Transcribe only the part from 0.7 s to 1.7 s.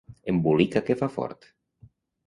que fa fort!